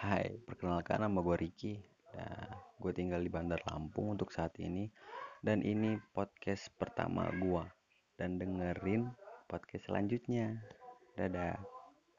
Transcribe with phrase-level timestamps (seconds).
[0.00, 1.76] Hai, perkenalkan nama gue Riki.
[2.16, 2.48] Nah,
[2.80, 4.88] gue tinggal di Bandar Lampung untuk saat ini.
[5.44, 7.60] Dan ini podcast pertama gue.
[8.16, 9.12] Dan dengerin
[9.44, 10.56] podcast selanjutnya.
[11.20, 11.79] Dadah.